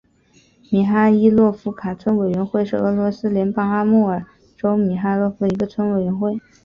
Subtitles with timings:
[0.71, 4.25] 米哈伊洛夫卡村委员会是俄罗斯联邦阿穆尔
[4.57, 6.39] 州米哈伊洛夫卡区所属的一个村委员会。